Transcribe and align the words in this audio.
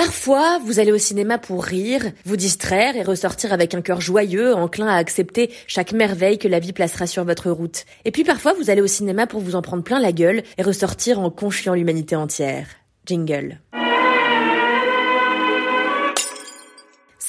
Parfois, 0.00 0.58
vous 0.64 0.78
allez 0.78 0.92
au 0.92 0.98
cinéma 0.98 1.36
pour 1.36 1.62
rire, 1.62 2.12
vous 2.24 2.38
distraire 2.38 2.96
et 2.96 3.02
ressortir 3.02 3.52
avec 3.52 3.74
un 3.74 3.82
cœur 3.82 4.00
joyeux, 4.00 4.54
enclin 4.54 4.86
à 4.86 4.94
accepter 4.94 5.50
chaque 5.66 5.92
merveille 5.92 6.38
que 6.38 6.48
la 6.48 6.58
vie 6.58 6.72
placera 6.72 7.06
sur 7.06 7.22
votre 7.22 7.50
route. 7.50 7.84
Et 8.06 8.10
puis 8.10 8.24
parfois, 8.24 8.54
vous 8.54 8.70
allez 8.70 8.80
au 8.80 8.86
cinéma 8.86 9.26
pour 9.26 9.42
vous 9.42 9.56
en 9.56 9.60
prendre 9.60 9.82
plein 9.82 10.00
la 10.00 10.12
gueule 10.12 10.42
et 10.56 10.62
ressortir 10.62 11.20
en 11.20 11.28
confiant 11.28 11.74
l'humanité 11.74 12.16
entière. 12.16 12.66
Jingle. 13.04 13.58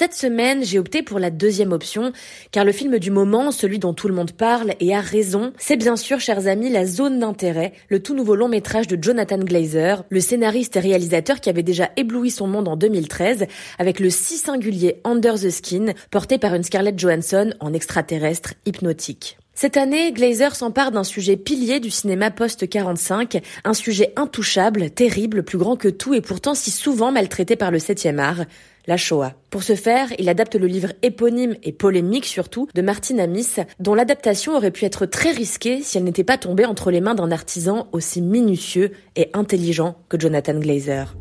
Cette 0.00 0.14
semaine, 0.14 0.64
j'ai 0.64 0.78
opté 0.78 1.02
pour 1.02 1.18
la 1.18 1.30
deuxième 1.30 1.72
option, 1.72 2.12
car 2.52 2.64
le 2.64 2.72
film 2.72 2.98
du 2.98 3.10
moment, 3.10 3.50
celui 3.50 3.78
dont 3.78 3.92
tout 3.92 4.08
le 4.08 4.14
monde 4.14 4.32
parle 4.32 4.72
et 4.80 4.94
a 4.94 5.00
raison, 5.02 5.52
c'est 5.58 5.76
bien 5.76 5.94
sûr, 5.94 6.20
chers 6.20 6.46
amis, 6.46 6.70
La 6.70 6.86
Zone 6.86 7.18
d'intérêt, 7.18 7.74
le 7.90 8.02
tout 8.02 8.14
nouveau 8.14 8.34
long 8.34 8.48
métrage 8.48 8.86
de 8.86 8.96
Jonathan 8.98 9.36
Glazer, 9.36 10.02
le 10.08 10.20
scénariste 10.20 10.76
et 10.76 10.80
réalisateur 10.80 11.38
qui 11.38 11.50
avait 11.50 11.62
déjà 11.62 11.90
ébloui 11.98 12.30
son 12.30 12.46
monde 12.46 12.68
en 12.68 12.76
2013 12.76 13.44
avec 13.78 14.00
le 14.00 14.08
si 14.08 14.38
singulier 14.38 15.02
Under 15.04 15.34
the 15.34 15.50
Skin, 15.50 15.92
porté 16.10 16.38
par 16.38 16.54
une 16.54 16.62
Scarlett 16.62 16.98
Johansson 16.98 17.52
en 17.60 17.74
extraterrestre 17.74 18.54
hypnotique. 18.64 19.36
Cette 19.54 19.76
année, 19.76 20.12
Glazer 20.12 20.54
s'empare 20.56 20.90
d'un 20.90 21.04
sujet 21.04 21.36
pilier 21.36 21.80
du 21.80 21.90
cinéma 21.90 22.30
post-45, 22.30 23.42
un 23.64 23.74
sujet 23.74 24.12
intouchable, 24.16 24.90
terrible, 24.90 25.42
plus 25.42 25.58
grand 25.58 25.76
que 25.76 25.88
tout 25.88 26.14
et 26.14 26.20
pourtant 26.20 26.54
si 26.54 26.70
souvent 26.70 27.12
maltraité 27.12 27.56
par 27.56 27.70
le 27.70 27.78
7e 27.78 28.18
art, 28.18 28.44
la 28.86 28.96
Shoah. 28.96 29.34
Pour 29.50 29.62
ce 29.62 29.74
faire, 29.74 30.08
il 30.18 30.28
adapte 30.28 30.54
le 30.54 30.66
livre 30.66 30.92
éponyme 31.02 31.56
et 31.62 31.72
polémique 31.72 32.24
surtout 32.24 32.68
de 32.74 32.82
Martin 32.82 33.18
Amis, 33.18 33.56
dont 33.78 33.94
l'adaptation 33.94 34.56
aurait 34.56 34.70
pu 34.70 34.84
être 34.84 35.04
très 35.04 35.32
risquée 35.32 35.82
si 35.82 35.98
elle 35.98 36.04
n'était 36.04 36.24
pas 36.24 36.38
tombée 36.38 36.64
entre 36.64 36.90
les 36.90 37.00
mains 37.00 37.14
d'un 37.14 37.30
artisan 37.30 37.88
aussi 37.92 38.22
minutieux 38.22 38.92
et 39.16 39.28
intelligent 39.34 39.96
que 40.08 40.18
Jonathan 40.18 40.54
Glazer. 40.54 41.14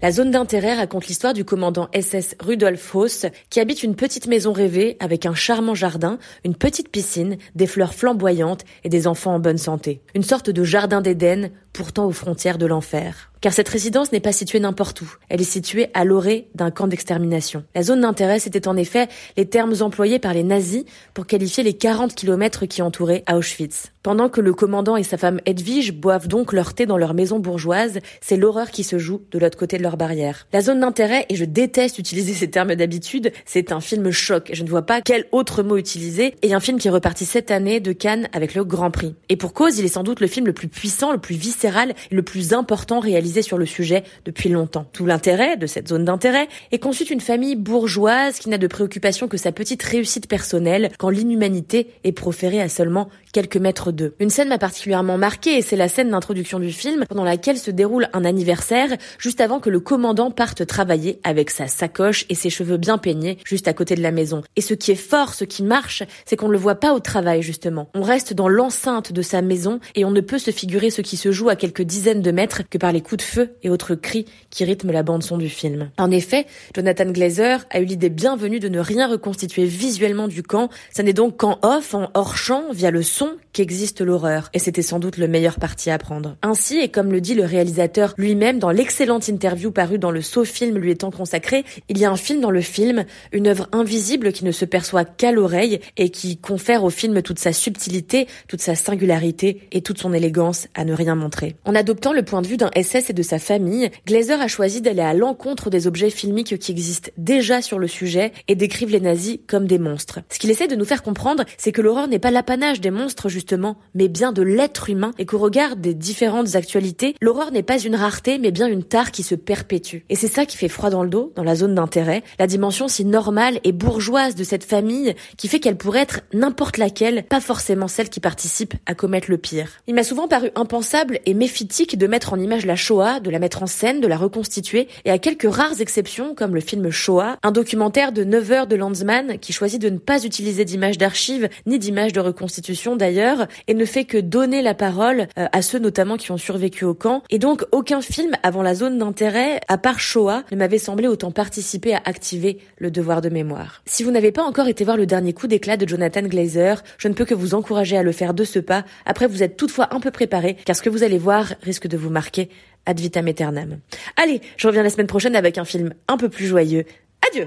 La 0.00 0.12
zone 0.12 0.30
d'intérêt 0.30 0.74
raconte 0.74 1.08
l'histoire 1.08 1.34
du 1.34 1.44
commandant 1.44 1.88
SS 1.92 2.36
Rudolf 2.38 2.94
Hoss 2.94 3.26
qui 3.50 3.58
habite 3.58 3.82
une 3.82 3.96
petite 3.96 4.28
maison 4.28 4.52
rêvée 4.52 4.96
avec 5.00 5.26
un 5.26 5.34
charmant 5.34 5.74
jardin, 5.74 6.20
une 6.44 6.54
petite 6.54 6.88
piscine, 6.88 7.36
des 7.56 7.66
fleurs 7.66 7.94
flamboyantes 7.94 8.64
et 8.84 8.90
des 8.90 9.08
enfants 9.08 9.34
en 9.34 9.40
bonne 9.40 9.58
santé. 9.58 10.00
Une 10.14 10.22
sorte 10.22 10.50
de 10.50 10.62
jardin 10.62 11.00
d'Éden, 11.00 11.50
pourtant 11.72 12.06
aux 12.06 12.12
frontières 12.12 12.58
de 12.58 12.66
l'enfer. 12.66 13.27
Car 13.40 13.52
cette 13.52 13.68
résidence 13.68 14.12
n'est 14.12 14.20
pas 14.20 14.32
située 14.32 14.60
n'importe 14.60 15.02
où. 15.02 15.16
Elle 15.28 15.40
est 15.40 15.44
située 15.44 15.88
à 15.94 16.04
l'orée 16.04 16.48
d'un 16.54 16.70
camp 16.70 16.88
d'extermination. 16.88 17.64
La 17.74 17.82
zone 17.82 18.00
d'intérêt, 18.00 18.40
c'était 18.40 18.68
en 18.68 18.76
effet 18.76 19.08
les 19.36 19.46
termes 19.46 19.74
employés 19.80 20.18
par 20.18 20.34
les 20.34 20.42
nazis 20.42 20.84
pour 21.14 21.26
qualifier 21.26 21.62
les 21.62 21.74
40 21.74 22.14
kilomètres 22.14 22.66
qui 22.66 22.82
entouraient 22.82 23.24
Auschwitz. 23.30 23.92
Pendant 24.02 24.28
que 24.28 24.40
le 24.40 24.54
commandant 24.54 24.96
et 24.96 25.02
sa 25.02 25.18
femme 25.18 25.40
Edwige 25.44 25.92
boivent 25.92 26.28
donc 26.28 26.52
leur 26.52 26.72
thé 26.72 26.86
dans 26.86 26.96
leur 26.96 27.14
maison 27.14 27.38
bourgeoise, 27.38 27.98
c'est 28.20 28.36
l'horreur 28.36 28.70
qui 28.70 28.82
se 28.82 28.98
joue 28.98 29.22
de 29.30 29.38
l'autre 29.38 29.58
côté 29.58 29.76
de 29.76 29.82
leur 29.82 29.96
barrière. 29.96 30.46
La 30.52 30.62
zone 30.62 30.80
d'intérêt, 30.80 31.26
et 31.28 31.36
je 31.36 31.44
déteste 31.44 31.98
utiliser 31.98 32.32
ces 32.32 32.50
termes 32.50 32.74
d'habitude, 32.74 33.32
c'est 33.44 33.70
un 33.70 33.80
film 33.80 34.10
choc. 34.10 34.50
Je 34.52 34.62
ne 34.62 34.68
vois 34.68 34.82
pas 34.82 35.02
quel 35.02 35.26
autre 35.30 35.62
mot 35.62 35.76
utiliser, 35.76 36.34
et 36.42 36.54
un 36.54 36.60
film 36.60 36.78
qui 36.78 36.88
est 36.88 36.92
reparti 36.92 37.26
cette 37.26 37.50
année 37.50 37.80
de 37.80 37.92
Cannes 37.92 38.28
avec 38.32 38.54
le 38.54 38.64
Grand 38.64 38.90
Prix. 38.90 39.14
Et 39.28 39.36
pour 39.36 39.52
cause, 39.52 39.78
il 39.78 39.84
est 39.84 39.88
sans 39.88 40.04
doute 40.04 40.20
le 40.20 40.26
film 40.26 40.46
le 40.46 40.54
plus 40.54 40.68
puissant, 40.68 41.12
le 41.12 41.18
plus 41.18 41.36
viscéral 41.36 41.94
le 42.10 42.22
plus 42.22 42.54
important 42.54 43.00
réalisé 43.00 43.27
sur 43.42 43.58
le 43.58 43.66
sujet 43.66 44.04
depuis 44.24 44.48
longtemps. 44.48 44.86
Tout 44.92 45.06
l'intérêt 45.06 45.56
de 45.56 45.66
cette 45.66 45.88
zone 45.88 46.04
d'intérêt 46.04 46.48
est 46.72 46.78
qu'on 46.78 46.92
suit 46.92 47.04
une 47.04 47.20
famille 47.20 47.56
bourgeoise 47.56 48.38
qui 48.38 48.48
n'a 48.48 48.58
de 48.58 48.66
préoccupation 48.66 49.28
que 49.28 49.36
sa 49.36 49.52
petite 49.52 49.82
réussite 49.82 50.28
personnelle 50.28 50.90
quand 50.98 51.10
l'inhumanité 51.10 51.88
est 52.04 52.12
proférée 52.12 52.60
à 52.60 52.68
seulement 52.68 53.08
quelques 53.32 53.56
mètres 53.56 53.92
d'eux. 53.92 54.14
Une 54.20 54.30
scène 54.30 54.48
m'a 54.48 54.58
particulièrement 54.58 55.18
marquée 55.18 55.56
et 55.58 55.62
c'est 55.62 55.76
la 55.76 55.88
scène 55.88 56.10
d'introduction 56.10 56.58
du 56.58 56.72
film 56.72 57.04
pendant 57.08 57.24
laquelle 57.24 57.58
se 57.58 57.70
déroule 57.70 58.08
un 58.12 58.24
anniversaire 58.24 58.96
juste 59.18 59.40
avant 59.40 59.60
que 59.60 59.70
le 59.70 59.80
commandant 59.80 60.30
parte 60.30 60.66
travailler 60.66 61.20
avec 61.24 61.50
sa 61.50 61.66
sacoche 61.66 62.24
et 62.28 62.34
ses 62.34 62.50
cheveux 62.50 62.76
bien 62.76 62.98
peignés 62.98 63.38
juste 63.44 63.68
à 63.68 63.74
côté 63.74 63.94
de 63.94 64.02
la 64.02 64.10
maison. 64.10 64.42
Et 64.56 64.60
ce 64.60 64.74
qui 64.74 64.90
est 64.90 64.96
fort, 64.96 65.34
ce 65.34 65.44
qui 65.44 65.62
marche, 65.62 66.02
c'est 66.24 66.36
qu'on 66.36 66.48
ne 66.48 66.52
le 66.52 66.58
voit 66.58 66.76
pas 66.76 66.94
au 66.94 67.00
travail 67.00 67.42
justement. 67.42 67.88
On 67.94 68.02
reste 68.02 68.32
dans 68.32 68.48
l'enceinte 68.48 69.12
de 69.12 69.22
sa 69.22 69.42
maison 69.42 69.80
et 69.94 70.04
on 70.04 70.10
ne 70.10 70.20
peut 70.20 70.38
se 70.38 70.50
figurer 70.50 70.90
ce 70.90 71.02
qui 71.02 71.16
se 71.16 71.32
joue 71.32 71.48
à 71.48 71.56
quelques 71.56 71.82
dizaines 71.82 72.22
de 72.22 72.30
mètres 72.30 72.62
que 72.68 72.78
par 72.78 72.92
les 72.92 73.00
coups 73.00 73.17
de 73.18 73.22
feu 73.22 73.50
et 73.62 73.68
autres 73.68 73.94
cris 73.94 74.24
qui 74.48 74.64
rythment 74.64 74.92
la 74.92 75.02
bande 75.02 75.22
son 75.22 75.36
du 75.36 75.50
film. 75.50 75.90
En 75.98 76.10
effet, 76.10 76.46
Jonathan 76.74 77.10
Glazer 77.10 77.66
a 77.70 77.80
eu 77.80 77.84
l'idée 77.84 78.08
bienvenue 78.08 78.60
de 78.60 78.70
ne 78.70 78.80
rien 78.80 79.06
reconstituer 79.06 79.66
visuellement 79.66 80.28
du 80.28 80.42
camp. 80.42 80.70
Ça 80.90 81.02
n'est 81.02 81.12
donc 81.12 81.36
qu'en 81.36 81.58
off, 81.62 81.92
en 81.94 82.10
hors 82.14 82.36
champ, 82.36 82.72
via 82.72 82.90
le 82.90 83.02
son, 83.02 83.32
qu'existe 83.52 84.00
l'horreur. 84.00 84.48
Et 84.54 84.58
c'était 84.58 84.82
sans 84.82 84.98
doute 84.98 85.18
le 85.18 85.28
meilleur 85.28 85.56
parti 85.56 85.90
à 85.90 85.98
prendre. 85.98 86.36
Ainsi, 86.42 86.78
et 86.78 86.88
comme 86.88 87.12
le 87.12 87.20
dit 87.20 87.34
le 87.34 87.44
réalisateur 87.44 88.14
lui-même 88.16 88.58
dans 88.58 88.70
l'excellente 88.70 89.28
interview 89.28 89.70
parue 89.70 89.98
dans 89.98 90.10
le 90.10 90.22
Saut 90.22 90.44
film 90.44 90.78
lui 90.78 90.92
étant 90.92 91.10
consacré, 91.10 91.64
il 91.88 91.98
y 91.98 92.04
a 92.04 92.10
un 92.10 92.16
film 92.16 92.40
dans 92.40 92.50
le 92.50 92.60
film, 92.60 93.04
une 93.32 93.48
œuvre 93.48 93.68
invisible 93.72 94.32
qui 94.32 94.44
ne 94.44 94.52
se 94.52 94.64
perçoit 94.64 95.04
qu'à 95.04 95.32
l'oreille 95.32 95.80
et 95.96 96.10
qui 96.10 96.36
confère 96.36 96.84
au 96.84 96.90
film 96.90 97.20
toute 97.22 97.38
sa 97.38 97.52
subtilité, 97.52 98.28
toute 98.46 98.60
sa 98.60 98.74
singularité 98.74 99.68
et 99.72 99.82
toute 99.82 99.98
son 99.98 100.12
élégance 100.12 100.68
à 100.74 100.84
ne 100.84 100.94
rien 100.94 101.14
montrer. 101.14 101.56
En 101.64 101.74
adoptant 101.74 102.12
le 102.12 102.22
point 102.22 102.42
de 102.42 102.46
vue 102.46 102.56
d'un 102.56 102.70
SS 102.80 103.07
de 103.12 103.22
sa 103.22 103.38
famille, 103.38 103.90
Glazer 104.06 104.40
a 104.40 104.48
choisi 104.48 104.80
d'aller 104.80 105.02
à 105.02 105.14
l'encontre 105.14 105.70
des 105.70 105.86
objets 105.86 106.10
filmiques 106.10 106.58
qui 106.58 106.72
existent 106.72 107.10
déjà 107.16 107.62
sur 107.62 107.78
le 107.78 107.88
sujet 107.88 108.32
et 108.48 108.54
décrivent 108.54 108.90
les 108.90 109.00
nazis 109.00 109.38
comme 109.46 109.66
des 109.66 109.78
monstres. 109.78 110.20
Ce 110.30 110.38
qu'il 110.38 110.50
essaie 110.50 110.68
de 110.68 110.76
nous 110.76 110.84
faire 110.84 111.02
comprendre, 111.02 111.44
c'est 111.56 111.72
que 111.72 111.82
l'horreur 111.82 112.08
n'est 112.08 112.18
pas 112.18 112.30
l'apanage 112.30 112.80
des 112.80 112.90
monstres 112.90 113.28
justement, 113.28 113.76
mais 113.94 114.08
bien 114.08 114.32
de 114.32 114.42
l'être 114.42 114.90
humain 114.90 115.12
et 115.18 115.26
qu'au 115.26 115.38
regard 115.38 115.76
des 115.76 115.94
différentes 115.94 116.54
actualités, 116.54 117.14
l'horreur 117.20 117.52
n'est 117.52 117.62
pas 117.62 117.78
une 117.78 117.96
rareté 117.96 118.38
mais 118.38 118.50
bien 118.50 118.66
une 118.66 118.84
tare 118.84 119.10
qui 119.10 119.22
se 119.22 119.34
perpétue. 119.34 119.98
Et 120.08 120.16
c'est 120.16 120.28
ça 120.28 120.46
qui 120.46 120.56
fait 120.56 120.68
froid 120.68 120.90
dans 120.90 121.02
le 121.02 121.08
dos, 121.08 121.32
dans 121.36 121.44
la 121.44 121.56
zone 121.56 121.74
d'intérêt, 121.74 122.22
la 122.38 122.46
dimension 122.46 122.88
si 122.88 123.04
normale 123.04 123.60
et 123.64 123.72
bourgeoise 123.72 124.34
de 124.34 124.44
cette 124.44 124.64
famille 124.64 125.14
qui 125.36 125.48
fait 125.48 125.60
qu'elle 125.60 125.76
pourrait 125.76 126.00
être 126.00 126.20
n'importe 126.32 126.76
laquelle, 126.76 127.24
pas 127.24 127.40
forcément 127.40 127.88
celle 127.88 128.08
qui 128.08 128.20
participe 128.20 128.74
à 128.86 128.94
commettre 128.94 129.30
le 129.30 129.38
pire. 129.38 129.68
Il 129.86 129.94
m'a 129.94 130.04
souvent 130.04 130.28
paru 130.28 130.50
impensable 130.54 131.20
et 131.26 131.34
méphitique 131.34 131.98
de 131.98 132.06
mettre 132.06 132.32
en 132.32 132.38
image 132.38 132.66
la 132.66 132.76
Shoah, 132.76 132.97
de 132.98 133.30
la 133.30 133.38
mettre 133.38 133.62
en 133.62 133.66
scène, 133.66 134.00
de 134.00 134.06
la 134.06 134.16
reconstituer, 134.16 134.88
et 135.04 135.10
à 135.10 135.18
quelques 135.18 135.52
rares 135.52 135.80
exceptions, 135.80 136.34
comme 136.34 136.54
le 136.54 136.60
film 136.60 136.90
Shoah, 136.90 137.36
un 137.42 137.52
documentaire 137.52 138.12
de 138.12 138.24
9 138.24 138.52
heures 138.52 138.66
de 138.66 138.76
Landsman 138.76 139.38
qui 139.38 139.52
choisit 139.52 139.80
de 139.80 139.88
ne 139.88 139.98
pas 139.98 140.24
utiliser 140.24 140.64
d'images 140.64 140.98
d'archives, 140.98 141.48
ni 141.66 141.78
d'images 141.78 142.12
de 142.12 142.20
reconstitution 142.20 142.96
d'ailleurs, 142.96 143.46
et 143.68 143.74
ne 143.74 143.84
fait 143.84 144.04
que 144.04 144.18
donner 144.18 144.62
la 144.62 144.74
parole 144.74 145.28
euh, 145.38 145.46
à 145.52 145.62
ceux 145.62 145.78
notamment 145.78 146.16
qui 146.16 146.32
ont 146.32 146.38
survécu 146.38 146.84
au 146.84 146.94
camp. 146.94 147.22
Et 147.30 147.38
donc 147.38 147.64
aucun 147.70 148.00
film 148.00 148.32
avant 148.42 148.62
la 148.62 148.74
zone 148.74 148.98
d'intérêt, 148.98 149.60
à 149.68 149.78
part 149.78 150.00
Shoah, 150.00 150.42
ne 150.50 150.56
m'avait 150.56 150.78
semblé 150.78 151.06
autant 151.06 151.30
participer 151.30 151.94
à 151.94 152.02
activer 152.04 152.58
le 152.78 152.90
devoir 152.90 153.20
de 153.20 153.28
mémoire. 153.28 153.82
Si 153.86 154.02
vous 154.02 154.10
n'avez 154.10 154.32
pas 154.32 154.42
encore 154.42 154.66
été 154.66 154.84
voir 154.84 154.96
le 154.96 155.06
dernier 155.06 155.32
coup 155.32 155.46
d'éclat 155.46 155.76
de 155.76 155.88
Jonathan 155.88 156.22
Glazer, 156.22 156.82
je 156.98 157.08
ne 157.08 157.14
peux 157.14 157.24
que 157.24 157.34
vous 157.34 157.54
encourager 157.54 157.96
à 157.96 158.02
le 158.02 158.12
faire 158.12 158.34
de 158.34 158.44
ce 158.44 158.58
pas. 158.58 158.84
Après, 159.06 159.26
vous 159.26 159.42
êtes 159.42 159.56
toutefois 159.56 159.94
un 159.94 160.00
peu 160.00 160.10
préparé, 160.10 160.56
car 160.64 160.74
ce 160.74 160.82
que 160.82 160.90
vous 160.90 161.04
allez 161.04 161.18
voir 161.18 161.54
risque 161.62 161.86
de 161.86 161.96
vous 161.96 162.10
marquer 162.10 162.48
ad 162.88 162.98
vitam 162.98 163.26
aeternam. 163.26 163.78
Allez, 164.16 164.40
je 164.56 164.66
reviens 164.66 164.82
la 164.82 164.90
semaine 164.90 165.06
prochaine 165.06 165.36
avec 165.36 165.58
un 165.58 165.64
film 165.64 165.92
un 166.08 166.16
peu 166.16 166.28
plus 166.28 166.46
joyeux. 166.46 166.84
Adieu 167.28 167.46